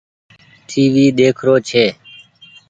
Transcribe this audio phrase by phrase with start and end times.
[0.67, 1.85] ٽي وي ۮيک رو ڇي۔